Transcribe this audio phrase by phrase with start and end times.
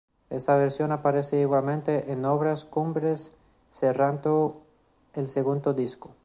[0.31, 3.33] Esta versión aparece igualmente en "Obras Cumbres",
[3.69, 4.59] cerrando
[5.13, 6.09] el segundo disco.